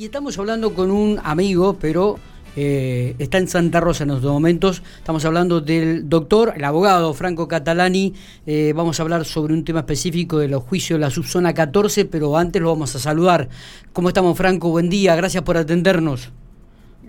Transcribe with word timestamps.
Y 0.00 0.06
estamos 0.06 0.38
hablando 0.38 0.72
con 0.72 0.90
un 0.90 1.20
amigo, 1.22 1.76
pero 1.78 2.18
eh, 2.56 3.14
está 3.18 3.36
en 3.36 3.48
Santa 3.48 3.80
Rosa 3.80 4.04
en 4.04 4.08
estos 4.12 4.32
momentos. 4.32 4.82
Estamos 4.96 5.26
hablando 5.26 5.60
del 5.60 6.08
doctor, 6.08 6.54
el 6.56 6.64
abogado 6.64 7.12
Franco 7.12 7.46
Catalani. 7.46 8.14
Eh, 8.46 8.72
vamos 8.74 8.98
a 8.98 9.02
hablar 9.02 9.26
sobre 9.26 9.52
un 9.52 9.62
tema 9.62 9.80
específico 9.80 10.38
de 10.38 10.48
los 10.48 10.62
juicios 10.62 10.98
de 10.98 11.04
la 11.04 11.10
subzona 11.10 11.52
14, 11.52 12.06
pero 12.06 12.38
antes 12.38 12.62
lo 12.62 12.70
vamos 12.70 12.96
a 12.96 12.98
saludar. 12.98 13.50
¿Cómo 13.92 14.08
estamos, 14.08 14.38
Franco? 14.38 14.70
Buen 14.70 14.88
día, 14.88 15.14
gracias 15.16 15.42
por 15.42 15.58
atendernos. 15.58 16.32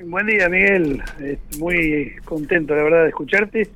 Buen 0.03 0.27
día, 0.27 0.49
Miguel. 0.49 1.01
Muy 1.59 2.11
contento, 2.25 2.75
la 2.75 2.83
verdad, 2.83 3.03
de 3.03 3.07
escucharte 3.07 3.69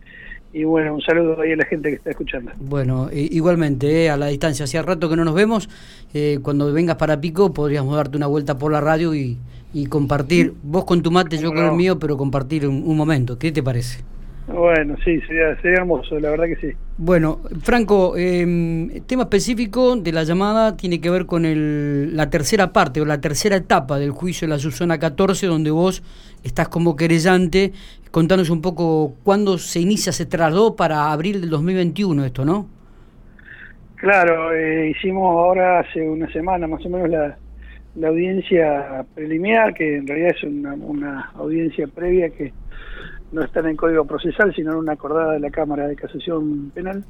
y 0.55 0.63
bueno, 0.63 0.95
un 0.95 1.01
saludo 1.01 1.41
ahí 1.41 1.51
a 1.51 1.57
la 1.57 1.65
gente 1.65 1.89
que 1.89 1.95
está 1.95 2.11
escuchando. 2.11 2.49
Bueno, 2.57 3.09
igualmente, 3.11 4.05
eh, 4.05 4.09
a 4.09 4.15
la 4.15 4.27
distancia, 4.27 4.63
hacía 4.63 4.81
rato 4.81 5.09
que 5.09 5.17
no 5.17 5.25
nos 5.25 5.33
vemos. 5.33 5.67
Eh, 6.13 6.39
cuando 6.41 6.71
vengas 6.71 6.95
para 6.95 7.19
Pico 7.19 7.53
podríamos 7.53 7.93
darte 7.93 8.15
una 8.15 8.27
vuelta 8.27 8.57
por 8.57 8.71
la 8.71 8.79
radio 8.79 9.13
y, 9.13 9.37
compartir, 9.89 10.53
vos 10.63 10.85
con 10.85 11.01
tu 11.01 11.11
mate, 11.11 11.37
yo 11.37 11.53
con 11.53 11.65
el 11.65 11.73
mío, 11.73 11.99
pero 11.99 12.15
compartir 12.15 12.65
un, 12.65 12.95
momento. 12.95 13.37
¿Qué 13.37 13.51
te 13.51 13.61
parece? 13.61 14.05
Bueno, 14.47 14.95
sí, 15.03 15.19
sería, 15.21 15.59
sería, 15.61 15.79
hermoso, 15.79 16.19
la 16.19 16.29
verdad 16.29 16.45
que 16.45 16.55
sí. 16.57 16.77
Bueno, 16.97 17.39
Franco, 17.63 18.13
eh, 18.15 19.01
tema 19.07 19.23
específico 19.23 19.95
de 19.95 20.11
la 20.11 20.23
llamada 20.23 20.77
tiene 20.77 21.01
que 21.01 21.09
ver 21.09 21.25
con 21.25 21.45
el, 21.45 22.15
la 22.15 22.29
tercera 22.29 22.71
parte 22.71 23.01
o 23.01 23.05
la 23.05 23.19
tercera 23.19 23.55
etapa 23.55 23.97
del 23.97 24.11
juicio 24.11 24.47
de 24.47 24.53
la 24.53 24.59
subzona 24.59 24.99
14, 24.99 25.47
donde 25.47 25.71
vos 25.71 26.03
estás 26.43 26.67
como 26.67 26.95
querellante 26.95 27.73
contanos 28.15 28.49
un 28.49 28.61
poco 28.61 29.15
cuándo 29.25 29.57
se 29.57 29.81
inicia, 29.81 30.13
se 30.13 30.25
trasladó 30.25 30.77
para 30.77 31.11
abril 31.11 31.41
del 31.41 31.49
2021 31.49 32.23
esto, 32.23 32.45
¿no? 32.45 32.65
Claro, 33.97 34.53
eh, 34.53 34.91
hicimos 34.91 35.23
ahora 35.23 35.79
hace 35.79 36.07
una 36.07 36.31
semana 36.31 36.65
más 36.65 36.85
o 36.85 36.89
menos 36.89 37.09
la, 37.09 37.37
audiencia 38.07 39.03
preliminar, 39.13 39.73
que 39.73 39.97
en 39.97 40.07
realidad 40.07 40.31
es 40.33 40.43
una, 40.43 41.31
audiencia 41.35 41.87
previa 41.87 42.29
que 42.29 42.53
no 43.35 43.43
está 43.43 43.59
en 43.69 43.75
Código 43.75 44.05
Procesal, 44.05 44.53
sino 44.55 44.71
en 44.71 44.77
una 44.77 44.93
acordada 44.93 45.33
de 45.33 45.39
la 45.39 45.51
Cámara 45.51 45.87
de 45.87 45.95
Casación 45.95 46.71
Penal. 46.73 47.03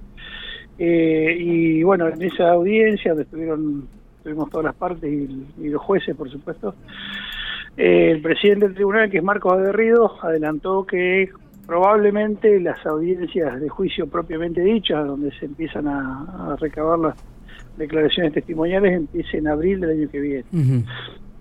Eh, 0.78 1.38
y 1.40 1.84
bueno, 1.84 2.08
en 2.10 2.22
esa 2.22 2.52
audiencia 2.52 3.12
donde 3.12 3.24
estuvieron, 3.24 3.88
estuvimos 4.18 4.50
todas 4.50 4.66
las 4.66 4.76
partes 4.76 5.10
y 5.12 5.70
los 5.70 5.82
jueces, 5.82 6.16
por 6.16 6.30
supuesto, 6.30 6.76
el 7.78 8.22
presidente 8.22 8.68
del 8.68 8.76
tribunal, 8.76 9.10
que 9.10 9.18
es 9.18 9.24
Marcos 9.24 9.54
Aguerrido, 9.54 10.12
adelantó 10.22 10.86
que 10.86 11.30
probablemente 11.66 12.60
las 12.60 12.86
audiencias 12.86 13.60
de 13.60 13.68
juicio 13.68 14.08
propiamente 14.08 14.62
dichas, 14.62 15.06
donde 15.06 15.32
se 15.38 15.46
empiezan 15.46 15.88
a, 15.88 16.56
recabar 16.60 17.00
las 17.00 17.16
declaraciones 17.78 18.34
testimoniales, 18.34 18.94
empiecen 18.94 19.42
en 19.42 19.48
abril 19.48 19.82
del 19.82 19.90
año 19.90 20.10
que 20.10 20.20
viene. 20.20 20.46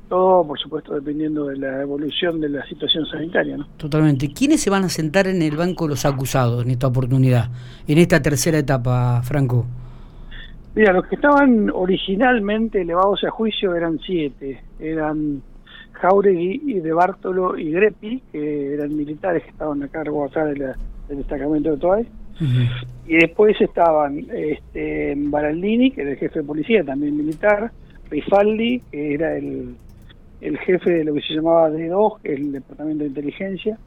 Todo, 0.08 0.47
por 0.47 0.58
supuesto, 0.58 0.94
dependiendo 0.94 1.47
de 1.47 1.56
la 1.56 1.83
evolución 1.83 2.41
de 2.41 2.48
la 2.48 2.64
situación 2.66 3.06
sanitaria. 3.06 3.56
¿no? 3.56 3.66
Totalmente. 3.77 4.33
¿Quiénes 4.33 4.60
se 4.60 4.70
van 4.70 4.84
a 4.84 4.88
sentar 4.88 5.27
en 5.27 5.41
el 5.42 5.56
banco 5.56 5.88
los 5.88 6.05
acusados 6.05 6.64
en 6.64 6.70
esta 6.70 6.86
oportunidad, 6.86 7.48
en 7.88 7.98
esta 7.98 8.20
tercera 8.20 8.58
etapa, 8.58 9.22
Franco? 9.22 9.66
Mira, 10.75 10.92
los 10.92 11.06
que 11.06 11.14
estaban 11.14 11.70
originalmente 11.70 12.82
elevados 12.82 13.22
a 13.25 13.30
juicio 13.30 13.75
eran 13.75 13.98
siete. 14.05 14.60
Eran 14.78 15.41
Jauregui 15.92 16.62
y 16.66 16.80
de 16.80 16.92
Bartolo 16.92 17.56
y 17.56 17.70
Grepi, 17.70 18.22
que 18.32 18.75
eran 18.75 18.97
militares 18.97 19.44
que 19.44 19.50
estaban 19.50 19.82
a 19.82 19.88
cargo 19.88 20.25
acá 20.25 20.44
del 20.44 20.75
destacamento 21.08 21.70
de 21.70 21.77
Toay. 21.77 22.06
Y 23.06 23.16
después 23.16 23.60
estaban 23.60 24.27
este, 24.34 25.14
Baraldini, 25.16 25.92
que 25.92 26.02
era 26.02 26.10
el 26.10 26.16
jefe 26.16 26.41
de 26.41 26.44
policía, 26.44 26.82
también 26.82 27.16
militar, 27.16 27.70
Rifaldi, 28.10 28.80
que 28.91 29.14
era 29.14 29.36
el, 29.36 29.77
el 30.45 30.59
jefe 30.59 30.91
de 30.91 31.05
lo 31.05 31.14
que 31.14 31.23
se 31.23 31.34
llamaba 31.34 31.70
D2, 31.70 32.20
que 32.23 32.34
es 32.34 32.41
el 32.41 32.53
Departamento 32.53 33.03
de 33.03 33.09
Inteligencia, 33.09 33.78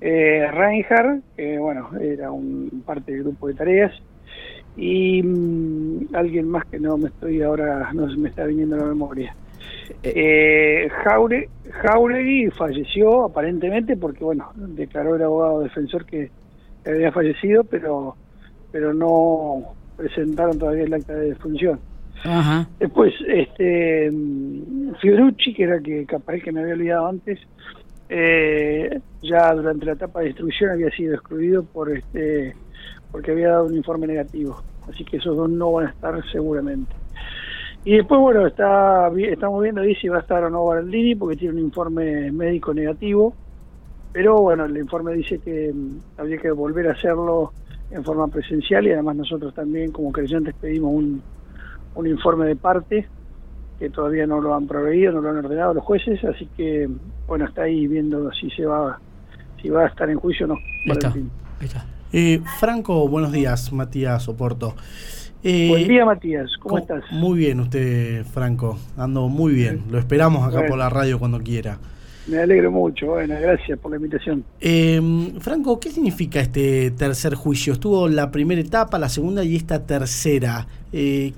eh, 0.00 0.48
Reinhardt, 0.50 1.22
que 1.36 1.58
bueno, 1.58 1.90
era 2.00 2.32
un 2.32 2.82
parte 2.84 3.12
del 3.12 3.24
grupo 3.24 3.48
de 3.48 3.54
tareas, 3.54 3.92
y 4.76 5.22
mm, 5.22 6.14
alguien 6.14 6.48
más 6.48 6.64
que 6.66 6.80
no 6.80 6.96
me 6.96 7.08
estoy 7.08 7.42
ahora, 7.42 7.90
no 7.92 8.10
se 8.10 8.16
me 8.16 8.30
está 8.30 8.44
viniendo 8.44 8.76
a 8.76 8.80
la 8.80 8.86
memoria. 8.86 9.36
Eh, 10.02 10.88
Jaure, 11.04 11.48
Jauregui 11.70 12.50
falleció 12.50 13.24
aparentemente 13.24 13.96
porque, 13.96 14.24
bueno, 14.24 14.50
declaró 14.56 15.16
el 15.16 15.22
abogado 15.22 15.60
defensor 15.60 16.06
que 16.06 16.30
había 16.86 17.12
fallecido, 17.12 17.64
pero 17.64 18.16
pero 18.72 18.94
no 18.94 19.74
presentaron 19.96 20.58
todavía 20.58 20.84
el 20.84 20.94
acta 20.94 21.14
de 21.14 21.28
defunción. 21.28 21.78
Después, 22.78 23.14
este 23.26 24.12
Fiorucci, 25.00 25.54
que 25.54 25.64
era 25.64 25.80
que 25.80 26.06
capaz 26.06 26.38
que 26.38 26.52
me 26.52 26.60
había 26.60 26.74
olvidado 26.74 27.06
antes, 27.08 27.40
eh, 28.08 29.00
ya 29.22 29.54
durante 29.54 29.86
la 29.86 29.92
etapa 29.92 30.20
de 30.20 30.28
instrucción 30.28 30.70
había 30.70 30.90
sido 30.90 31.14
excluido 31.14 31.64
por 31.64 31.90
este 31.90 32.54
porque 33.10 33.30
había 33.30 33.50
dado 33.50 33.66
un 33.66 33.76
informe 33.76 34.06
negativo. 34.06 34.62
Así 34.88 35.04
que 35.04 35.18
esos 35.18 35.36
dos 35.36 35.50
no 35.50 35.72
van 35.72 35.86
a 35.86 35.90
estar 35.90 36.22
seguramente. 36.30 36.92
Y 37.84 37.96
después, 37.96 38.20
bueno, 38.20 38.46
está 38.46 39.10
estamos 39.16 39.62
viendo 39.62 39.80
ahí 39.80 39.94
si 39.96 40.08
va 40.08 40.18
a 40.18 40.20
estar 40.20 40.44
o 40.44 40.50
no 40.50 40.64
Baraldini, 40.64 41.14
porque 41.14 41.36
tiene 41.36 41.54
un 41.54 41.60
informe 41.60 42.30
médico 42.30 42.72
negativo. 42.72 43.34
Pero 44.12 44.40
bueno, 44.40 44.66
el 44.66 44.76
informe 44.76 45.14
dice 45.14 45.38
que 45.38 45.72
mm, 45.72 46.20
habría 46.20 46.38
que 46.38 46.50
volver 46.50 46.88
a 46.88 46.92
hacerlo 46.92 47.52
en 47.90 48.04
forma 48.04 48.28
presencial 48.28 48.86
y 48.86 48.92
además 48.92 49.16
nosotros 49.16 49.54
también 49.54 49.90
como 49.90 50.12
creyentes 50.12 50.54
pedimos 50.54 50.92
un, 50.92 51.22
un 51.94 52.06
informe 52.06 52.46
de 52.46 52.56
parte 52.56 53.08
que 53.78 53.90
todavía 53.90 54.26
no 54.26 54.40
lo 54.40 54.54
han 54.54 54.66
proveído, 54.66 55.12
no 55.12 55.20
lo 55.20 55.30
han 55.30 55.44
ordenado 55.44 55.74
los 55.74 55.84
jueces, 55.84 56.22
así 56.24 56.48
que 56.56 56.88
bueno, 57.26 57.46
está 57.46 57.62
ahí 57.62 57.86
viendo 57.86 58.30
si 58.32 58.50
se 58.50 58.64
va 58.64 59.00
si 59.60 59.68
va 59.68 59.84
a 59.84 59.88
estar 59.88 60.08
en 60.10 60.18
juicio 60.18 60.46
o 60.46 60.48
no. 60.50 60.58
Está, 60.86 61.14
está. 61.60 61.86
Eh, 62.12 62.40
Franco, 62.58 63.08
buenos 63.08 63.32
días, 63.32 63.72
Matías 63.72 64.28
Oporto. 64.28 64.74
Eh, 65.42 65.68
Buen 65.68 65.88
día, 65.88 66.04
Matías. 66.04 66.50
¿Cómo, 66.60 66.78
estás? 66.78 67.02
Muy 67.10 67.38
bien, 67.38 67.58
usted, 67.58 68.24
Franco. 68.26 68.78
Ando 68.96 69.28
muy 69.28 69.52
bien. 69.52 69.82
Lo 69.90 69.98
esperamos 69.98 70.46
acá 70.46 70.66
por 70.68 70.78
la 70.78 70.88
radio 70.88 71.18
cuando 71.18 71.40
quiera. 71.40 71.78
Me 72.26 72.38
alegro 72.38 72.70
mucho. 72.70 73.06
Bueno, 73.06 73.34
gracias 73.40 73.78
por 73.78 73.90
la 73.90 73.96
invitación. 73.96 74.44
Em, 74.60 75.40
Franco, 75.40 75.80
¿qué 75.80 75.90
significa 75.90 76.40
este 76.40 76.92
tercer 76.92 77.34
juicio? 77.34 77.72
Estuvo 77.72 78.08
la 78.08 78.30
primera 78.30 78.60
etapa, 78.60 78.98
la 78.98 79.08
segunda 79.08 79.42
y 79.42 79.56
esta 79.56 79.84
tercera. 79.84 80.66
Eh, 80.92 81.32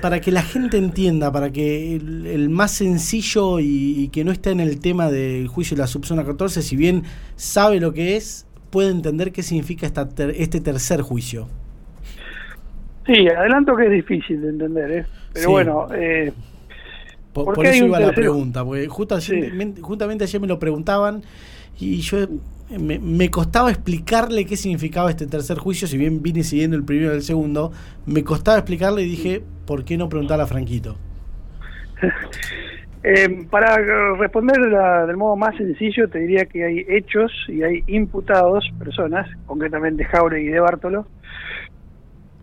para 0.00 0.20
que 0.20 0.30
la 0.30 0.42
gente 0.42 0.78
entienda, 0.78 1.30
para 1.30 1.50
que 1.50 1.96
el, 1.96 2.48
más 2.48 2.70
sencillo 2.70 3.58
y, 3.60 4.08
que 4.12 4.24
no 4.24 4.32
esté 4.32 4.50
en 4.52 4.60
el 4.60 4.80
tema 4.80 5.10
del 5.10 5.48
juicio 5.48 5.76
de 5.76 5.82
la 5.82 5.86
subzona 5.86 6.24
14, 6.24 6.62
si 6.62 6.76
bien 6.76 7.02
sabe 7.36 7.78
lo 7.78 7.92
que 7.92 8.16
es, 8.16 8.46
puede 8.70 8.90
entender 8.90 9.32
qué 9.32 9.42
significa 9.42 9.86
esta 9.86 10.08
este 10.34 10.60
tercer 10.60 11.02
juicio. 11.02 11.48
Sí, 13.04 13.28
adelanto 13.28 13.76
que 13.76 13.86
es 13.86 13.90
difícil 13.90 14.40
de 14.40 14.48
entender, 14.48 14.90
¿eh? 14.92 15.06
Pero 15.34 15.50
bueno... 15.50 15.88
Por, 17.44 17.66
eso 17.66 17.86
iba 17.86 18.00
la 18.00 18.12
pregunta, 18.12 18.64
porque 18.64 18.88
justamente, 18.88 20.24
ayer 20.24 20.40
me 20.40 20.46
lo 20.46 20.58
preguntaban 20.58 21.22
y 21.78 22.00
yo 22.00 22.18
me, 22.78 23.30
costaba 23.30 23.70
explicarle 23.70 24.44
qué 24.46 24.56
significaba 24.56 25.10
este 25.10 25.26
tercer 25.26 25.58
juicio, 25.58 25.88
si 25.88 25.98
bien 25.98 26.22
vine 26.22 26.42
siguiendo 26.44 26.76
el 26.76 26.84
primero 26.84 27.12
y 27.12 27.16
el 27.16 27.22
segundo, 27.22 27.72
me 28.06 28.22
costaba 28.24 28.58
explicarle 28.58 29.02
y 29.02 29.10
dije, 29.10 29.42
¿por 29.66 29.84
qué 29.84 29.96
no 29.96 30.08
preguntarle 30.08 30.44
a 30.44 30.46
Franquito? 30.46 30.96
Eh, 33.02 33.46
para 33.48 33.78
responder 34.18 34.58
del 34.60 35.16
modo 35.16 35.34
más 35.34 35.56
sencillo, 35.56 36.06
te 36.10 36.18
diría 36.18 36.44
que 36.44 36.64
hay 36.66 36.84
hechos 36.86 37.32
y 37.48 37.62
hay 37.62 37.82
imputados, 37.86 38.70
personas, 38.78 39.26
concretamente 39.46 40.04
Jauregui 40.04 40.48
y 40.48 40.52
De 40.52 40.60
Bartolo, 40.60 41.06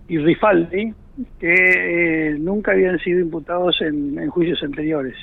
y 0.08 0.18
Rifaldi, 0.18 0.96
que 1.40 1.54
eh, 1.54 2.36
nunca 2.40 2.72
habían 2.72 3.00
sido 3.00 3.20
imputados 3.20 3.82
en, 3.82 4.30
juicios 4.30 4.62
anteriores. 4.64 5.16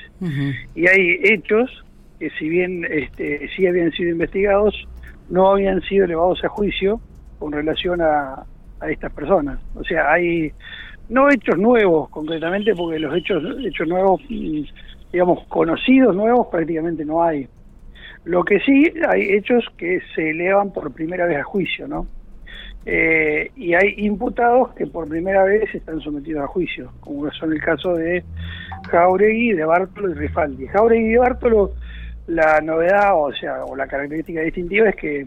Y 0.74 0.88
hay 0.88 1.20
hechos 1.22 1.84
que 2.18 2.30
si 2.30 2.48
bien 2.48 2.86
este, 2.90 3.48
sí 3.56 3.66
habían 3.66 3.92
sido 3.92 4.10
investigados, 4.10 4.74
no 5.28 5.50
habían 5.50 5.80
sido 5.82 6.04
elevados 6.04 6.42
a 6.44 6.48
juicio 6.48 7.00
con 7.38 7.52
relación 7.52 8.00
a, 8.00 8.44
a 8.80 8.90
estas 8.90 9.12
personas. 9.12 9.58
O 9.74 9.84
sea, 9.84 10.12
hay 10.12 10.52
no 11.08 11.28
hechos 11.30 11.58
nuevos 11.58 12.08
concretamente, 12.10 12.74
porque 12.74 12.98
los 12.98 13.16
hechos, 13.16 13.42
hechos 13.64 13.86
nuevos, 13.86 14.20
digamos, 15.12 15.46
conocidos 15.48 16.14
nuevos 16.14 16.48
prácticamente 16.50 17.04
no 17.04 17.22
hay. 17.22 17.46
Lo 18.24 18.42
que 18.44 18.58
sí 18.60 18.92
hay 19.06 19.34
hechos 19.34 19.64
que 19.76 20.00
se 20.14 20.30
elevan 20.30 20.72
por 20.72 20.92
primera 20.92 21.26
vez 21.26 21.38
a 21.38 21.44
juicio, 21.44 21.86
¿no? 21.86 22.06
Eh, 22.86 23.50
y 23.56 23.74
hay 23.74 23.94
imputados 23.96 24.74
que 24.74 24.86
por 24.86 25.08
primera 25.08 25.44
vez 25.44 25.74
están 25.74 26.00
sometidos 26.00 26.44
a 26.44 26.46
juicio, 26.46 26.92
como 27.00 27.30
son 27.32 27.52
el 27.52 27.62
caso 27.62 27.94
de 27.94 28.22
Jauregui, 28.90 29.52
de 29.52 29.64
Bartolo 29.64 30.10
y 30.10 30.14
Rifaldi. 30.14 30.66
Jauregui 30.66 31.14
y 31.14 31.16
Bartolo, 31.16 31.72
la 32.26 32.60
novedad, 32.60 33.12
o 33.14 33.32
sea, 33.32 33.64
o 33.64 33.74
la 33.74 33.86
característica 33.86 34.42
distintiva 34.42 34.90
es 34.90 34.96
que 34.96 35.26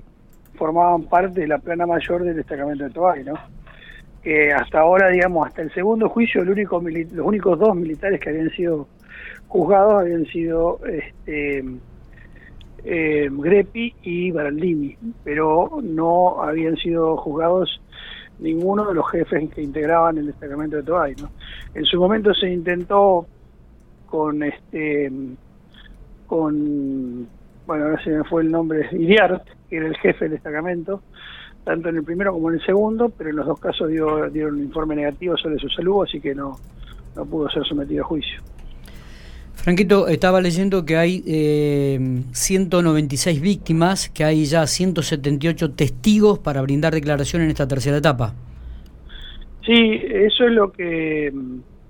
formaban 0.53 1.03
parte 1.03 1.41
de 1.41 1.47
la 1.47 1.57
plana 1.57 1.85
mayor 1.85 2.23
del 2.23 2.35
destacamento 2.35 2.83
de 2.83 2.89
Tobay, 2.91 3.23
¿no? 3.23 3.35
Que 4.21 4.51
hasta 4.51 4.79
ahora, 4.79 5.09
digamos, 5.09 5.47
hasta 5.47 5.61
el 5.61 5.73
segundo 5.73 6.09
juicio, 6.09 6.41
el 6.41 6.49
único 6.49 6.79
los 6.81 7.25
únicos 7.25 7.57
dos 7.57 7.75
militares 7.75 8.19
que 8.19 8.29
habían 8.29 8.49
sido 8.51 8.87
juzgados 9.47 10.01
habían 10.01 10.25
sido 10.25 10.79
este, 10.85 11.63
eh, 12.89 13.27
Grepi 13.29 13.93
y 14.03 14.31
Baraldini, 14.31 14.95
pero 15.21 15.79
no 15.83 16.41
habían 16.41 16.77
sido 16.77 17.17
juzgados 17.17 17.81
ninguno 18.39 18.85
de 18.85 18.93
los 18.93 19.09
jefes 19.11 19.49
que 19.49 19.61
integraban 19.61 20.17
el 20.17 20.27
destacamento 20.27 20.77
de 20.77 20.83
Toay. 20.83 21.15
¿no? 21.21 21.29
En 21.75 21.83
su 21.83 21.99
momento 21.99 22.33
se 22.33 22.49
intentó 22.49 23.27
con 24.05 24.41
este 24.41 25.11
con 26.27 27.27
bueno 27.65 27.83
ahora 27.83 28.03
se 28.03 28.11
me 28.11 28.23
fue 28.23 28.43
el 28.43 28.51
nombre 28.51 28.87
Iriart, 28.93 29.45
que 29.69 29.77
era 29.77 29.87
el 29.87 29.97
jefe 29.97 30.25
del 30.25 30.35
destacamento, 30.35 31.01
tanto 31.65 31.89
en 31.89 31.97
el 31.97 32.03
primero 32.05 32.31
como 32.31 32.49
en 32.49 32.55
el 32.55 32.65
segundo, 32.65 33.09
pero 33.09 33.31
en 33.31 33.35
los 33.35 33.47
dos 33.47 33.59
casos 33.59 33.89
dio, 33.89 34.29
dieron 34.29 34.55
un 34.55 34.63
informe 34.63 34.95
negativo 34.95 35.35
sobre 35.35 35.57
su 35.57 35.67
salud, 35.67 36.03
así 36.03 36.21
que 36.21 36.33
no, 36.33 36.55
no 37.17 37.25
pudo 37.25 37.49
ser 37.49 37.65
sometido 37.65 38.05
a 38.05 38.07
juicio. 38.07 38.41
Franquito, 39.67 40.07
estaba 40.07 40.39
leyendo 40.39 40.85
que 40.85 40.95
hay 40.95 41.21
eh, 41.27 41.99
196 42.31 43.41
víctimas, 43.41 44.07
que 44.07 44.23
hay 44.23 44.45
ya 44.45 44.65
178 44.65 45.71
testigos 45.71 46.39
para 46.39 46.61
brindar 46.61 46.93
declaración 46.93 47.41
en 47.41 47.49
esta 47.49 47.67
tercera 47.67 47.97
etapa. 47.97 48.33
Sí, 49.65 49.99
eso 50.05 50.45
es 50.45 50.53
lo 50.53 50.71
que 50.71 51.33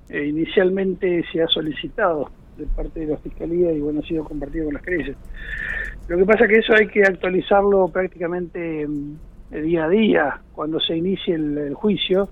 eh, 0.09 0.25
inicialmente 0.25 1.23
se 1.31 1.43
ha 1.43 1.47
solicitado 1.49 2.31
de 2.57 2.65
parte 2.65 3.01
de 3.01 3.11
la 3.11 3.17
Fiscalía 3.17 3.71
y 3.71 3.79
bueno, 3.79 3.99
ha 3.99 4.07
sido 4.07 4.23
compartido 4.23 4.65
con 4.65 4.73
las 4.73 4.81
creencias. 4.81 5.17
Lo 6.07 6.17
que 6.17 6.25
pasa 6.25 6.45
es 6.45 6.49
que 6.49 6.57
eso 6.57 6.73
hay 6.73 6.87
que 6.87 7.03
actualizarlo 7.03 7.89
prácticamente 7.89 8.87
mm, 8.87 9.17
día 9.51 9.85
a 9.85 9.89
día 9.89 10.41
cuando 10.53 10.79
se 10.79 10.97
inicie 10.97 11.35
el, 11.35 11.75
juicio, 11.75 12.27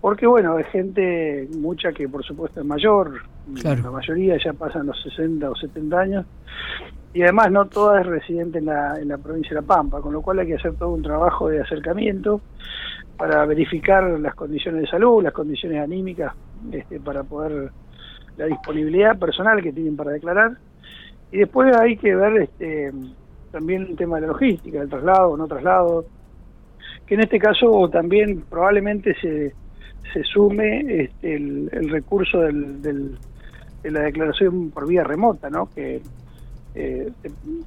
porque 0.00 0.26
bueno, 0.26 0.56
hay 0.56 0.64
gente, 0.64 1.48
mucha 1.58 1.92
que 1.92 2.08
por 2.08 2.24
supuesto 2.24 2.60
es 2.60 2.66
mayor, 2.66 3.22
la 3.62 3.90
mayoría 3.90 4.36
ya 4.42 4.52
pasan 4.52 4.86
los 4.86 5.00
60 5.02 5.50
o 5.50 5.56
70 5.56 5.98
años, 5.98 6.26
y 7.12 7.22
además 7.22 7.50
no 7.50 7.66
toda 7.66 8.00
es 8.00 8.06
residente 8.06 8.58
en 8.58 8.66
la, 8.66 8.98
en 9.00 9.08
la 9.08 9.18
provincia 9.18 9.50
de 9.50 9.62
La 9.62 9.66
Pampa, 9.66 10.00
con 10.00 10.12
lo 10.12 10.22
cual 10.22 10.38
hay 10.38 10.46
que 10.46 10.54
hacer 10.54 10.74
todo 10.74 10.90
un 10.90 11.02
trabajo 11.02 11.48
de 11.48 11.60
acercamiento 11.60 12.40
para 13.16 13.44
verificar 13.46 14.04
las 14.20 14.34
condiciones 14.34 14.82
de 14.82 14.88
salud, 14.88 15.22
las 15.22 15.32
condiciones 15.32 15.82
anímicas, 15.82 16.32
este, 16.70 17.00
para 17.00 17.24
poder 17.24 17.70
la 18.36 18.46
disponibilidad 18.46 19.18
personal 19.18 19.60
que 19.62 19.72
tienen 19.72 19.96
para 19.96 20.12
declarar. 20.12 20.52
Y 21.32 21.38
después 21.38 21.74
hay 21.76 21.96
que 21.96 22.14
ver 22.14 22.42
este, 22.42 22.92
también 23.50 23.82
el 23.82 23.96
tema 23.96 24.16
de 24.16 24.22
la 24.22 24.28
logística, 24.28 24.80
el 24.80 24.88
traslado 24.88 25.30
o 25.30 25.36
no 25.36 25.48
traslado, 25.48 26.04
que 27.06 27.14
en 27.14 27.20
este 27.20 27.38
caso 27.38 27.88
también 27.90 28.44
probablemente 28.48 29.14
se, 29.20 29.54
se 30.12 30.22
sume 30.24 31.02
este, 31.02 31.34
el, 31.34 31.88
recurso 31.90 32.40
del, 32.40 32.82
de 33.82 33.90
la 33.90 34.00
declaración 34.00 34.70
por 34.70 34.86
vía 34.86 35.04
remota, 35.04 35.50
¿no? 35.50 35.68
que 35.74 36.00
eh, 36.74 37.10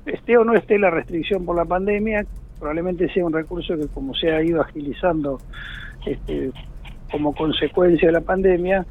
esté 0.05 0.37
o 0.37 0.43
no 0.43 0.53
esté 0.53 0.77
la 0.77 0.89
restricción 0.89 1.45
por 1.45 1.55
la 1.55 1.65
pandemia, 1.65 2.25
probablemente 2.59 3.11
sea 3.13 3.25
un 3.25 3.33
recurso 3.33 3.75
que 3.77 3.87
como 3.87 4.13
se 4.13 4.31
ha 4.31 4.43
ido 4.43 4.61
agilizando 4.61 5.39
este, 6.05 6.51
como 7.11 7.33
consecuencia 7.33 8.07
de 8.07 8.13
la 8.13 8.21
pandemia, 8.21 8.85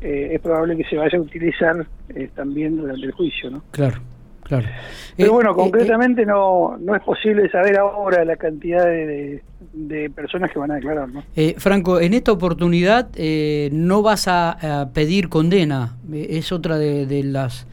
eh, 0.00 0.30
es 0.32 0.40
probable 0.40 0.76
que 0.76 0.84
se 0.84 0.96
vaya 0.96 1.18
a 1.18 1.20
utilizar 1.20 1.86
eh, 2.08 2.30
también 2.34 2.76
durante 2.76 3.06
el 3.06 3.12
juicio, 3.12 3.50
¿no? 3.50 3.62
Claro. 3.70 4.00
Claro. 4.50 4.66
Pero 5.16 5.32
bueno, 5.32 5.54
concretamente 5.54 6.26
no, 6.26 6.76
no 6.78 6.94
es 6.94 7.02
posible 7.02 7.48
saber 7.50 7.78
ahora 7.78 8.24
la 8.24 8.34
cantidad 8.36 8.84
de, 8.84 9.42
de 9.72 10.10
personas 10.10 10.50
que 10.50 10.58
van 10.58 10.72
a 10.72 10.74
declarar. 10.74 11.08
¿no? 11.08 11.22
Franco, 11.56 12.00
en 12.00 12.14
esta 12.14 12.32
oportunidad 12.32 13.10
no 13.70 14.02
vas 14.02 14.26
a, 14.26 14.90
pedir 14.92 15.28
condena, 15.28 15.96
es 16.12 16.50
otra 16.50 16.78
de, 16.78 17.06
de 17.06 17.22
los 17.22 17.66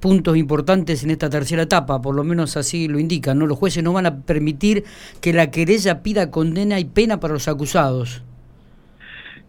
puntos 0.00 0.36
importantes 0.36 1.04
en 1.04 1.10
esta 1.10 1.30
tercera 1.30 1.62
etapa, 1.62 2.02
por 2.02 2.14
lo 2.14 2.24
menos 2.24 2.58
así 2.58 2.88
lo 2.88 2.98
indican, 2.98 3.38
¿no? 3.38 3.46
Los 3.46 3.58
jueces 3.58 3.82
no 3.82 3.92
van 3.92 4.06
a 4.06 4.16
permitir 4.16 4.84
que 5.22 5.32
la 5.32 5.50
querella 5.50 6.02
pida 6.02 6.30
condena 6.30 6.78
y 6.80 6.84
pena 6.84 7.20
para 7.20 7.32
los 7.32 7.48
acusados. 7.48 8.22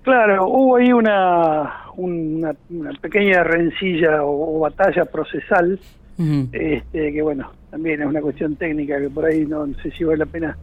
Claro, 0.03 0.47
hubo 0.47 0.75
ahí 0.75 0.93
una, 0.93 1.87
una, 1.97 2.53
pequeña 3.01 3.43
rencilla 3.43 4.23
o, 4.23 4.59
batalla 4.59 5.03
procesal, 5.05 5.79
este, 6.17 7.13
que 7.13 7.21
bueno, 7.21 7.51
también 7.69 8.01
es 8.01 8.07
una 8.07 8.21
cuestión 8.21 8.55
técnica 8.55 8.99
que 8.99 9.09
por 9.09 9.25
ahí 9.25 9.45
no, 9.45 9.65
sé 9.81 9.91
si 9.91 10.03
vale 10.03 10.19
la 10.19 10.25
pena 10.25 10.57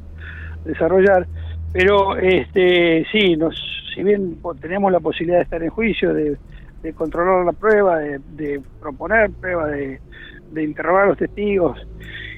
desarrollar, 0.64 1.26
pero 1.72 2.16
este 2.16 3.04
sí, 3.12 3.36
nos, 3.36 3.54
si 3.94 4.02
bien 4.02 4.38
tenemos 4.60 4.90
la 4.92 5.00
posibilidad 5.00 5.38
de 5.38 5.44
estar 5.44 5.62
en 5.62 5.70
juicio, 5.70 6.14
de, 6.14 6.38
controlar 6.94 7.44
la 7.44 7.52
prueba, 7.52 7.98
de, 7.98 8.60
proponer 8.80 9.30
prueba, 9.30 9.68
de, 9.68 10.00
de 10.52 10.64
interrogar 10.64 11.04
a 11.04 11.08
los 11.08 11.18
testigos, 11.18 11.78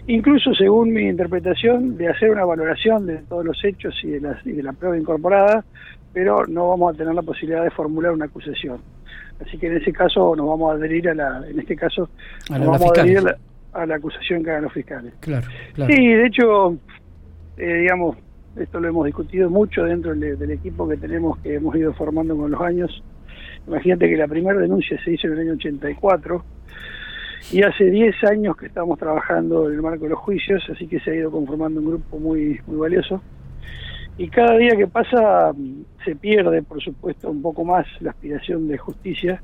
incluso 0.06 0.52
según 0.54 0.92
mi 0.92 1.08
interpretación, 1.08 1.96
de 1.96 2.08
hacer 2.08 2.30
una 2.30 2.44
valoración 2.44 3.06
de 3.06 3.18
todos 3.18 3.44
los 3.44 3.64
hechos 3.64 3.94
y 4.02 4.08
de, 4.08 4.20
las, 4.20 4.46
y 4.46 4.52
de 4.52 4.62
la 4.62 4.72
prueba 4.72 4.98
incorporada, 4.98 5.64
pero 6.12 6.46
no 6.46 6.68
vamos 6.68 6.94
a 6.94 6.98
tener 6.98 7.14
la 7.14 7.22
posibilidad 7.22 7.64
de 7.64 7.70
formular 7.70 8.12
una 8.12 8.26
acusación. 8.26 8.80
Así 9.44 9.58
que 9.58 9.66
en 9.66 9.76
ese 9.76 9.92
caso 9.92 10.34
nos 10.36 10.46
vamos 10.46 10.72
a 10.72 10.76
adherir 10.76 11.08
a 11.08 11.14
la, 11.14 11.42
en 11.48 11.58
este 11.58 11.76
caso, 11.76 12.08
nos 12.50 12.60
vamos 12.60 12.82
a 12.96 13.00
adherir 13.00 13.18
a 13.72 13.86
la, 13.86 13.94
acusación 13.96 14.44
que 14.44 14.50
hagan 14.50 14.64
los 14.64 14.72
fiscales. 14.72 15.12
Claro, 15.20 15.46
claro. 15.74 15.92
Sí, 15.92 16.06
de 16.06 16.26
hecho, 16.26 16.76
eh, 17.56 17.74
digamos, 17.82 18.16
esto 18.56 18.78
lo 18.78 18.88
hemos 18.88 19.06
discutido 19.06 19.50
mucho 19.50 19.84
dentro 19.84 20.14
del, 20.14 20.50
equipo 20.50 20.88
que 20.88 20.96
tenemos, 20.96 21.38
que 21.38 21.54
hemos 21.54 21.74
ido 21.74 21.92
formando 21.94 22.36
con 22.36 22.50
los 22.50 22.60
años. 22.60 23.02
Imagínate 23.66 24.08
que 24.08 24.16
la 24.16 24.28
primera 24.28 24.58
denuncia 24.58 25.02
se 25.02 25.12
hizo 25.12 25.26
en 25.26 25.32
el 25.34 25.38
año 25.40 25.52
84 25.54 26.44
y 27.52 27.62
hace 27.62 27.84
10 27.90 28.14
años 28.24 28.56
que 28.56 28.66
estamos 28.66 28.98
trabajando 28.98 29.68
en 29.68 29.74
el 29.74 29.82
marco 29.82 30.04
de 30.04 30.10
los 30.10 30.18
juicios, 30.20 30.62
así 30.70 30.86
que 30.86 31.00
se 31.00 31.10
ha 31.10 31.14
ido 31.14 31.30
conformando 31.30 31.80
un 31.80 31.86
grupo 31.86 32.18
muy, 32.18 32.60
muy 32.66 32.76
valioso 32.76 33.20
y 34.16 34.28
cada 34.28 34.56
día 34.56 34.76
que 34.76 34.86
pasa 34.86 35.52
mm, 35.52 35.84
se 36.04 36.16
pierde, 36.16 36.62
por 36.62 36.82
supuesto, 36.82 37.30
un 37.30 37.42
poco 37.42 37.64
más 37.64 37.86
la 38.00 38.10
aspiración 38.10 38.68
de 38.68 38.78
justicia 38.78 39.42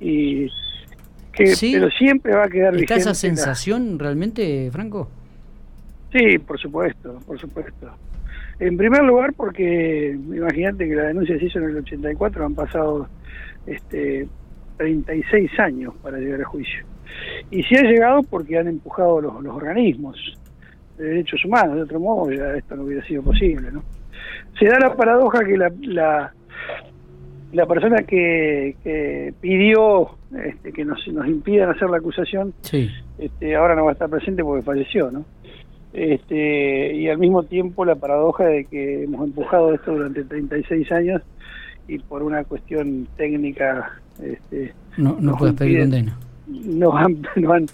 y 0.00 0.48
que 1.32 1.54
pero 1.60 1.90
siempre 1.90 2.34
va 2.34 2.44
a 2.44 2.48
quedar 2.48 2.76
¿Está 2.76 2.96
esa 2.96 3.14
sensación 3.14 3.98
realmente, 3.98 4.70
Franco? 4.70 5.08
Sí, 6.12 6.38
por 6.38 6.60
supuesto, 6.60 7.18
por 7.26 7.40
supuesto. 7.40 7.90
En 8.60 8.76
primer 8.76 9.02
lugar, 9.02 9.32
porque 9.32 10.12
imagínate 10.12 10.88
que 10.88 10.94
la 10.94 11.04
denuncia 11.04 11.36
se 11.38 11.46
hizo 11.46 11.58
en 11.58 11.70
el 11.70 11.76
84, 11.78 12.46
han 12.46 12.54
pasado 12.54 13.08
este 13.66 14.28
36 14.76 15.58
años 15.58 15.94
para 16.02 16.18
llegar 16.18 16.42
a 16.42 16.44
juicio. 16.44 16.84
Y 17.50 17.62
si 17.64 17.76
ha 17.76 17.82
llegado 17.82 18.22
porque 18.22 18.58
han 18.58 18.68
empujado 18.68 19.20
los, 19.20 19.42
los 19.42 19.56
organismos 19.56 20.38
de 20.96 21.04
derechos 21.04 21.44
humanos, 21.44 21.76
de 21.76 21.82
otro 21.82 22.00
modo 22.00 22.30
ya 22.30 22.54
esto 22.56 22.76
no 22.76 22.84
hubiera 22.84 23.04
sido 23.06 23.22
posible, 23.22 23.70
¿no? 23.72 23.82
Se 24.58 24.66
da 24.66 24.78
la 24.78 24.94
paradoja 24.94 25.44
que 25.44 25.56
la, 25.56 25.72
la, 25.82 26.32
la 27.52 27.66
persona 27.66 28.02
que, 28.02 28.76
que 28.82 29.34
pidió 29.40 30.10
este, 30.44 30.72
que 30.72 30.84
nos, 30.84 31.06
nos 31.08 31.26
impidan 31.26 31.70
hacer 31.70 31.90
la 31.90 31.98
acusación, 31.98 32.54
este, 33.18 33.54
ahora 33.56 33.74
no 33.74 33.84
va 33.84 33.90
a 33.90 33.92
estar 33.92 34.08
presente 34.08 34.42
porque 34.42 34.62
falleció, 34.62 35.10
¿no? 35.10 35.24
Este, 35.92 36.92
y 36.92 37.08
al 37.08 37.18
mismo 37.18 37.44
tiempo 37.44 37.84
la 37.84 37.94
paradoja 37.94 38.44
de 38.44 38.64
que 38.64 39.04
hemos 39.04 39.24
empujado 39.24 39.72
esto 39.72 39.92
durante 39.92 40.24
36 40.24 40.90
años 40.90 41.22
y 41.86 41.98
por 41.98 42.24
una 42.24 42.42
cuestión 42.42 43.06
técnica 43.16 43.92
este, 44.20 44.72
no, 44.96 45.16
no 45.20 45.36
puedes 45.36 45.54
pedir 45.54 45.80
condena 45.80 46.18
no 46.46 46.96
han, 46.96 47.22
no 47.36 47.52
han 47.52 47.66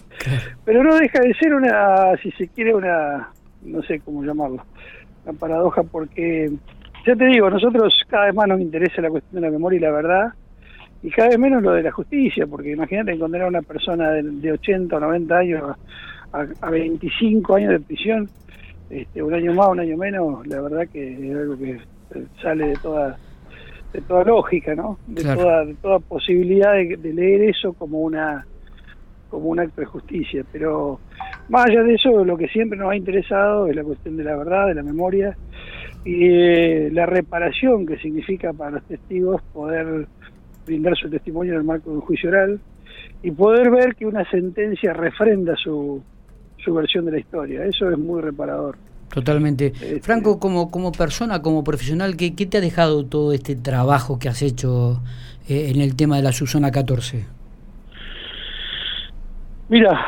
pero 0.64 0.82
no 0.82 0.96
deja 0.96 1.20
de 1.20 1.34
ser 1.34 1.54
una 1.54 2.16
si 2.22 2.30
se 2.32 2.48
quiere 2.48 2.74
una 2.74 3.28
no 3.62 3.82
sé 3.82 4.00
cómo 4.00 4.24
llamarlo 4.24 4.64
una 5.24 5.38
paradoja 5.38 5.82
porque 5.82 6.50
ya 7.06 7.16
te 7.16 7.26
digo 7.26 7.50
nosotros 7.50 7.94
cada 8.08 8.26
vez 8.26 8.34
más 8.34 8.48
nos 8.48 8.60
interesa 8.60 9.02
la 9.02 9.10
cuestión 9.10 9.40
de 9.40 9.48
la 9.48 9.52
memoria 9.52 9.76
y 9.76 9.80
la 9.80 9.90
verdad 9.90 10.32
y 11.02 11.10
cada 11.10 11.30
vez 11.30 11.38
menos 11.38 11.62
lo 11.62 11.72
de 11.72 11.82
la 11.82 11.92
justicia 11.92 12.46
porque 12.46 12.72
imagínate 12.72 13.12
encontrar 13.12 13.44
a 13.44 13.48
una 13.48 13.62
persona 13.62 14.10
de, 14.10 14.22
de 14.22 14.52
80 14.52 14.96
o 14.96 15.00
90 15.00 15.36
años 15.36 15.76
a, 16.32 16.46
a, 16.60 16.70
25 16.70 17.54
años 17.56 17.70
de 17.70 17.80
prisión 17.80 18.28
este, 18.88 19.22
un 19.22 19.34
año 19.34 19.54
más 19.54 19.68
un 19.68 19.80
año 19.80 19.96
menos 19.96 20.46
la 20.46 20.60
verdad 20.60 20.86
que 20.92 21.30
es 21.30 21.36
algo 21.36 21.56
que 21.56 21.80
sale 22.42 22.68
de 22.68 22.76
toda 22.76 23.16
de 23.92 24.00
toda 24.02 24.24
lógica, 24.24 24.74
¿no? 24.74 24.98
De 25.06 25.22
toda 25.22 25.64
de 25.64 25.74
toda 25.74 25.98
posibilidad 25.98 26.74
de, 26.74 27.12
leer 27.12 27.42
eso 27.50 27.72
como 27.72 28.00
una 28.00 28.46
como 29.30 29.48
un 29.48 29.60
acto 29.60 29.80
de 29.80 29.86
justicia, 29.86 30.44
pero 30.52 31.00
más 31.48 31.66
allá 31.66 31.82
de 31.82 31.94
eso, 31.94 32.24
lo 32.24 32.36
que 32.36 32.48
siempre 32.48 32.78
nos 32.78 32.90
ha 32.90 32.96
interesado 32.96 33.66
es 33.66 33.76
la 33.76 33.84
cuestión 33.84 34.16
de 34.16 34.24
la 34.24 34.36
verdad, 34.36 34.66
de 34.66 34.74
la 34.74 34.82
memoria 34.82 35.36
y 36.04 36.26
eh, 36.26 36.90
la 36.92 37.06
reparación 37.06 37.86
que 37.86 37.98
significa 37.98 38.52
para 38.52 38.72
los 38.72 38.84
testigos 38.84 39.42
poder 39.52 40.06
brindar 40.66 40.96
su 40.96 41.08
testimonio 41.08 41.52
en 41.52 41.58
el 41.58 41.64
marco 41.64 41.90
de 41.90 41.96
un 41.96 42.02
juicio 42.02 42.30
oral 42.30 42.60
y 43.22 43.30
poder 43.30 43.70
ver 43.70 43.94
que 43.96 44.06
una 44.06 44.28
sentencia 44.30 44.92
refrenda 44.92 45.54
su, 45.56 46.02
su 46.58 46.74
versión 46.74 47.04
de 47.04 47.12
la 47.12 47.18
historia. 47.18 47.64
Eso 47.64 47.90
es 47.90 47.98
muy 47.98 48.20
reparador. 48.20 48.76
Totalmente. 49.12 49.66
Este, 49.66 50.00
Franco, 50.00 50.38
como, 50.38 50.70
como 50.70 50.92
persona, 50.92 51.42
como 51.42 51.64
profesional, 51.64 52.16
¿qué, 52.16 52.34
¿qué, 52.34 52.46
te 52.46 52.58
ha 52.58 52.60
dejado 52.60 53.04
todo 53.04 53.32
este 53.32 53.56
trabajo 53.56 54.18
que 54.18 54.28
has 54.28 54.40
hecho 54.42 55.02
eh, 55.48 55.70
en 55.74 55.80
el 55.80 55.96
tema 55.96 56.16
de 56.16 56.22
la 56.22 56.32
Susana 56.32 56.70
14? 56.70 57.39
Mira, 59.70 60.04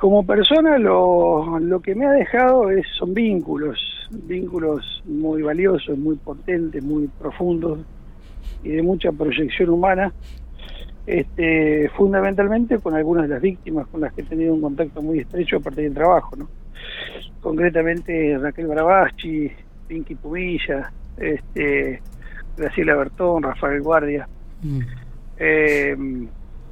como 0.00 0.26
persona 0.26 0.78
lo, 0.78 1.58
lo 1.60 1.80
que 1.80 1.94
me 1.94 2.06
ha 2.06 2.12
dejado 2.12 2.70
es, 2.70 2.86
son 2.98 3.12
vínculos, 3.12 3.78
vínculos 4.10 5.02
muy 5.04 5.42
valiosos, 5.42 5.98
muy 5.98 6.16
potentes, 6.16 6.82
muy 6.82 7.08
profundos 7.20 7.80
y 8.64 8.70
de 8.70 8.82
mucha 8.82 9.12
proyección 9.12 9.68
humana, 9.68 10.12
este, 11.06 11.90
fundamentalmente 11.90 12.78
con 12.78 12.94
algunas 12.94 13.24
de 13.24 13.34
las 13.34 13.42
víctimas 13.42 13.86
con 13.88 14.00
las 14.00 14.14
que 14.14 14.22
he 14.22 14.24
tenido 14.24 14.54
un 14.54 14.62
contacto 14.62 15.02
muy 15.02 15.18
estrecho 15.18 15.58
a 15.58 15.60
partir 15.60 15.84
del 15.84 15.94
trabajo, 15.94 16.34
¿no? 16.34 16.48
concretamente 17.42 18.38
Raquel 18.38 18.68
Barabaschi, 18.68 19.50
Pinky 19.88 20.14
Pumilla, 20.14 20.90
este, 21.18 22.00
Graciela 22.56 22.96
Bertón, 22.96 23.42
Rafael 23.42 23.82
Guardia. 23.82 24.26
Mm. 24.62 24.80
Eh, 25.36 25.96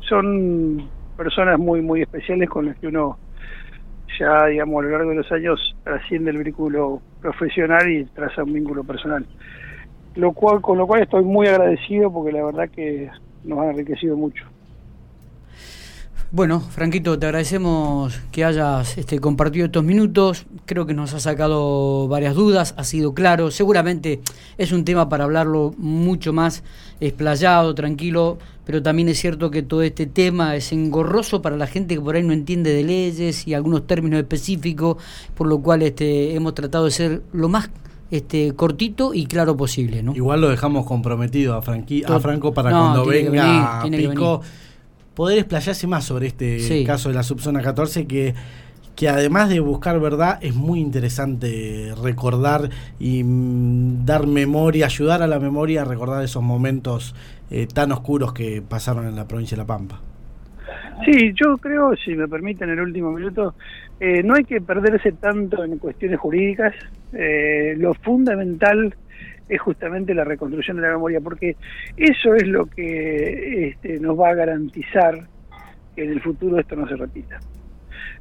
son 0.01 0.89
personas 1.21 1.59
muy 1.59 1.83
muy 1.83 2.01
especiales 2.01 2.49
con 2.49 2.65
las 2.65 2.79
que 2.79 2.87
uno 2.87 3.19
ya 4.19 4.47
digamos 4.47 4.81
a 4.81 4.87
lo 4.87 4.91
largo 4.93 5.11
de 5.11 5.17
los 5.17 5.31
años 5.31 5.77
trasciende 5.85 6.31
el 6.31 6.43
vínculo 6.43 7.03
profesional 7.21 7.87
y 7.91 8.07
traza 8.07 8.43
un 8.43 8.55
vínculo 8.55 8.85
personal. 8.85 9.27
Lo 10.15 10.33
cual 10.33 10.63
con 10.63 10.79
lo 10.79 10.87
cual 10.87 11.03
estoy 11.03 11.23
muy 11.23 11.47
agradecido 11.47 12.11
porque 12.11 12.33
la 12.33 12.43
verdad 12.47 12.71
que 12.71 13.11
nos 13.45 13.59
ha 13.59 13.71
enriquecido 13.71 14.17
mucho 14.17 14.47
bueno, 16.33 16.61
Franquito, 16.61 17.19
te 17.19 17.27
agradecemos 17.27 18.21
que 18.31 18.45
hayas 18.45 18.97
este, 18.97 19.19
compartido 19.19 19.67
estos 19.67 19.83
minutos. 19.83 20.47
Creo 20.65 20.87
que 20.87 20.95
nos 20.95 21.13
ha 21.13 21.19
sacado 21.19 22.07
varias 22.07 22.37
dudas, 22.37 22.75
ha 22.77 22.85
sido 22.85 23.15
claro. 23.15 23.51
Seguramente 23.51 24.21
es 24.57 24.71
un 24.71 24.85
tema 24.85 25.09
para 25.09 25.25
hablarlo 25.25 25.75
mucho 25.77 26.33
más 26.33 26.63
explayado, 27.01 27.75
tranquilo, 27.75 28.39
pero 28.65 28.81
también 28.81 29.09
es 29.09 29.19
cierto 29.19 29.51
que 29.51 29.63
todo 29.63 29.83
este 29.83 30.07
tema 30.07 30.55
es 30.55 30.71
engorroso 30.71 31.43
para 31.43 31.57
la 31.57 31.67
gente 31.67 31.97
que 31.97 32.01
por 32.01 32.15
ahí 32.15 32.23
no 32.23 32.33
entiende 32.33 32.73
de 32.73 32.85
leyes 32.85 33.49
y 33.49 33.55
algunos 33.55 33.89
términos 33.89 34.21
específicos, 34.21 34.99
por 35.35 35.49
lo 35.49 35.59
cual 35.59 35.83
este, 35.83 36.37
hemos 36.37 36.55
tratado 36.55 36.85
de 36.85 36.91
ser 36.93 37.23
lo 37.33 37.49
más 37.49 37.71
este, 38.13 38.55
cortito 38.55 39.15
y 39.15 39.27
claro 39.27 39.57
posible. 39.57 40.05
¿no? 40.05 40.15
Igual 40.15 40.43
lo 40.43 40.49
dejamos 40.49 40.87
comprometido 40.87 41.55
a, 41.55 41.59
a 41.59 42.21
Franco 42.21 42.55
para 42.55 42.71
cuando 42.71 43.05
venga 43.05 43.83
Pico 43.91 44.43
poder 45.21 45.41
explayarse 45.41 45.87
más 45.87 46.05
sobre 46.05 46.29
este 46.29 46.83
caso 46.87 47.11
de 47.11 47.15
la 47.15 47.23
subzona 47.23 47.61
14 47.61 48.07
que 48.07 48.33
que 48.97 49.11
además 49.11 49.51
de 49.51 49.61
buscar 49.61 50.01
verdad 50.01 50.39
es 50.41 50.55
muy 50.55 50.81
interesante 50.81 51.93
recordar 52.03 52.71
y 52.99 53.23
mm, 53.23 54.07
dar 54.07 54.27
memoria, 54.27 54.87
ayudar 54.87 55.21
a 55.21 55.27
la 55.27 55.39
memoria 55.39 55.83
a 55.83 55.85
recordar 55.85 56.25
esos 56.25 56.43
momentos 56.43 57.15
eh, 57.51 57.67
tan 57.67 57.93
oscuros 57.93 58.33
que 58.33 58.63
pasaron 58.67 59.07
en 59.07 59.15
la 59.15 59.29
provincia 59.29 59.57
de 59.57 59.63
La 59.63 59.67
Pampa. 59.67 60.01
Sí, 61.05 61.35
yo 61.35 61.59
creo, 61.59 61.95
si 62.03 62.15
me 62.15 62.27
permiten 62.27 62.71
el 62.71 62.81
último 62.81 63.13
minuto, 63.13 63.55
eh, 64.01 64.23
no 64.23 64.37
hay 64.37 64.45
que 64.45 64.63
perderse 64.63 65.13
tanto 65.13 65.63
en 65.63 65.77
cuestiones 65.77 66.19
jurídicas. 66.19 66.73
Eh, 67.13 67.75
lo 67.77 67.93
fundamental 67.93 68.95
es 69.51 69.61
justamente 69.61 70.15
la 70.15 70.23
reconstrucción 70.23 70.77
de 70.77 70.85
la 70.85 70.93
memoria, 70.93 71.21
porque 71.21 71.57
eso 71.97 72.35
es 72.37 72.47
lo 72.47 72.67
que 72.67 73.69
este, 73.69 73.99
nos 73.99 74.19
va 74.19 74.31
a 74.31 74.35
garantizar 74.35 75.19
que 75.97 76.05
en 76.05 76.13
el 76.13 76.23
futuro 76.23 76.59
esto 76.59 76.77
no 76.77 76.89
se 76.89 76.95
repita. 76.95 77.41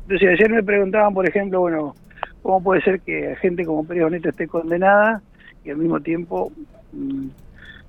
Entonces, 0.01 0.27
ayer 0.27 0.49
me 0.49 0.63
preguntaban, 0.63 1.13
por 1.13 1.29
ejemplo, 1.29 1.59
bueno, 1.61 1.93
¿cómo 2.41 2.63
puede 2.63 2.81
ser 2.81 3.01
que 3.01 3.35
gente 3.39 3.63
como 3.63 3.85
Pérez 3.85 4.05
Boneta 4.05 4.29
esté 4.29 4.47
condenada 4.47 5.21
y 5.63 5.69
al 5.69 5.77
mismo 5.77 5.99
tiempo, 5.99 6.51
mm, 6.93 7.27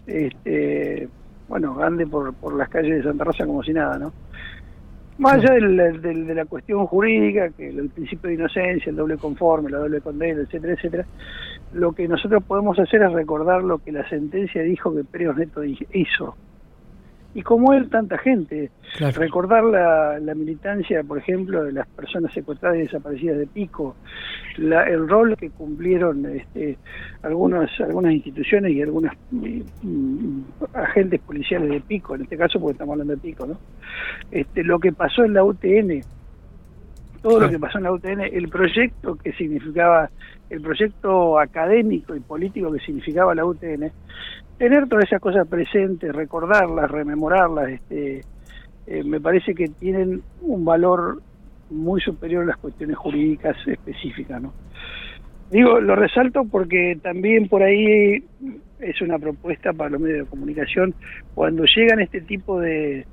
este, 0.06 1.08
bueno, 1.48 1.82
ande 1.82 2.06
por, 2.06 2.34
por 2.34 2.54
las 2.54 2.68
calles 2.68 2.98
de 2.98 3.02
Santa 3.02 3.24
Rosa 3.24 3.46
como 3.46 3.62
si 3.62 3.72
nada, 3.72 3.98
¿no? 3.98 4.12
Más 5.16 5.34
allá 5.34 5.54
de 5.54 6.34
la 6.34 6.44
cuestión 6.46 6.86
jurídica, 6.86 7.50
que 7.50 7.68
el 7.68 7.90
principio 7.90 8.28
de 8.28 8.36
inocencia, 8.36 8.88
el 8.88 8.96
doble 8.96 9.18
conforme, 9.18 9.70
la 9.70 9.78
doble 9.78 10.00
condena, 10.00 10.40
etcétera, 10.40 10.72
etcétera, 10.72 11.06
lo 11.72 11.92
que 11.92 12.08
nosotros 12.08 12.42
podemos 12.44 12.78
hacer 12.78 13.02
es 13.02 13.12
recordar 13.12 13.62
lo 13.62 13.78
que 13.78 13.92
la 13.92 14.08
sentencia 14.08 14.62
dijo 14.62 14.94
que 14.94 15.04
Pérez 15.04 15.36
Neto 15.36 15.62
hizo. 15.64 16.36
Y 17.32 17.42
como 17.42 17.72
él, 17.74 17.88
tanta 17.88 18.18
gente. 18.18 18.72
Recordar 18.98 19.62
la, 19.62 20.18
la, 20.18 20.34
militancia, 20.34 21.04
por 21.04 21.18
ejemplo, 21.18 21.62
de 21.62 21.70
las 21.70 21.86
personas 21.86 22.32
secuestradas 22.32 22.78
y 22.78 22.82
desaparecidas 22.82 23.38
de 23.38 23.46
Pico, 23.46 23.94
la, 24.56 24.82
el 24.88 25.08
rol 25.08 25.36
que 25.36 25.50
cumplieron 25.50 26.26
este, 26.26 26.76
algunas, 27.22 27.70
algunas 27.80 28.12
instituciones 28.14 28.72
y 28.72 28.82
algunos 28.82 29.12
mm, 29.30 30.40
agentes 30.74 31.20
policiales 31.20 31.70
de 31.70 31.80
Pico, 31.80 32.16
en 32.16 32.22
este 32.22 32.36
caso 32.36 32.58
porque 32.58 32.72
estamos 32.72 32.94
hablando 32.94 33.14
de 33.14 33.20
Pico, 33.20 33.46
¿no? 33.46 33.58
Este, 34.32 34.64
lo 34.64 34.80
que 34.80 34.92
pasó 34.92 35.22
en 35.24 35.34
la 35.34 35.44
UTN, 35.44 36.00
todo 37.22 37.40
lo 37.40 37.50
que 37.50 37.58
pasó 37.58 37.78
en 37.78 37.84
la 37.84 37.92
UTN, 37.92 38.20
el 38.20 38.48
proyecto 38.48 39.16
que 39.16 39.32
significaba 39.32 40.10
el 40.48 40.60
proyecto 40.60 41.38
académico 41.38 42.14
y 42.14 42.20
político 42.20 42.72
que 42.72 42.80
significaba 42.80 43.34
la 43.34 43.44
UTN, 43.44 43.90
tener 44.58 44.88
todas 44.88 45.04
esas 45.04 45.20
cosas 45.20 45.46
presentes, 45.46 46.14
recordarlas, 46.14 46.90
rememorarlas, 46.90 47.70
este, 47.70 48.22
eh, 48.86 49.04
me 49.04 49.20
parece 49.20 49.54
que 49.54 49.68
tienen 49.68 50.22
un 50.42 50.64
valor 50.64 51.22
muy 51.70 52.00
superior 52.00 52.42
a 52.42 52.46
las 52.46 52.56
cuestiones 52.56 52.96
jurídicas 52.96 53.56
específicas, 53.66 54.42
¿no? 54.42 54.52
Digo, 55.50 55.80
lo 55.80 55.96
resalto 55.96 56.44
porque 56.44 56.98
también 57.02 57.48
por 57.48 57.62
ahí 57.62 58.24
es 58.78 59.00
una 59.02 59.18
propuesta 59.18 59.72
para 59.72 59.90
los 59.90 60.00
medios 60.00 60.24
de 60.24 60.30
comunicación 60.30 60.94
cuando 61.34 61.64
llegan 61.64 62.00
este 62.00 62.20
tipo 62.20 62.60
de 62.60 63.04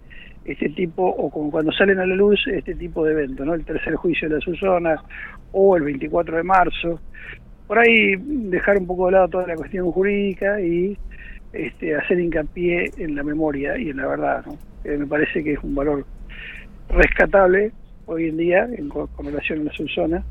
este 0.48 0.70
tipo 0.70 1.04
o 1.06 1.30
como 1.30 1.52
cuando 1.52 1.72
salen 1.74 2.00
a 2.00 2.06
la 2.06 2.16
luz 2.16 2.40
este 2.48 2.74
tipo 2.74 3.04
de 3.06 3.12
eventos, 3.12 3.46
¿no? 3.46 3.54
El 3.54 3.66
tercer 3.66 3.96
juicio 3.96 4.30
de 4.30 4.36
la 4.36 4.42
Susana 4.42 5.04
o 5.52 5.76
el 5.76 5.84
24 5.84 6.38
de 6.38 6.44
marzo, 6.44 7.02
por 7.68 7.80
ahí 7.80 8.16
dejar 8.18 8.78
un 8.78 8.88
poco 8.88 9.08
de 9.08 9.12
lado 9.14 9.28
toda 9.28 9.48
la 9.48 9.56
cuestión 9.56 9.92
jurídica 9.92 10.60
y 10.62 10.98
este, 11.52 11.96
hacer 11.96 12.20
hincapié 12.20 12.92
en 12.98 13.16
la 13.16 13.24
memoria 13.24 13.78
y 13.78 13.90
en 13.90 13.98
la 13.98 14.08
verdad, 14.08 14.46
¿no? 14.46 14.58
me 14.86 15.06
parece 15.06 15.44
que 15.44 15.54
es 15.54 15.60
un 15.64 15.76
valor 15.76 16.06
rescatable 16.90 17.74
hoy 18.06 18.30
en 18.30 18.38
día 18.38 18.70
en, 18.78 18.88
con, 18.88 19.10
relación 19.18 19.62
a 19.62 19.64
la 19.66 19.74
subzona 19.74 20.24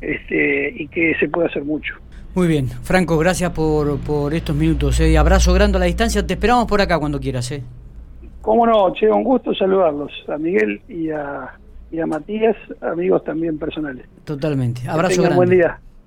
este, 0.00 0.74
y 0.76 0.88
que 0.88 1.14
se 1.20 1.28
puede 1.28 1.46
hacer 1.46 1.64
mucho. 1.64 1.94
Muy 2.34 2.48
bien, 2.48 2.66
Franco, 2.66 3.16
gracias 3.16 3.52
por, 3.52 4.00
por 4.00 4.34
estos 4.34 4.56
minutos. 4.56 4.98
¿eh? 4.98 5.16
Abrazo 5.16 5.52
grande 5.52 5.76
a 5.76 5.80
la 5.80 5.86
distancia, 5.86 6.26
te 6.26 6.34
esperamos 6.34 6.66
por 6.66 6.80
acá 6.80 6.98
cuando 6.98 7.20
quieras. 7.20 7.52
¿eh? 7.52 7.62
Cómo 8.44 8.66
no, 8.66 8.92
che, 8.92 9.08
un 9.08 9.24
gusto 9.24 9.54
saludarlos, 9.54 10.12
a 10.28 10.36
Miguel 10.36 10.82
y 10.86 11.08
a, 11.08 11.50
y 11.90 11.98
a 11.98 12.04
Matías, 12.04 12.54
amigos 12.82 13.24
también 13.24 13.58
personales. 13.58 14.06
Totalmente. 14.24 14.82
Abrazo 14.86 15.22
grande. 15.22 15.36
Buen 15.36 15.48
día. 15.48 15.80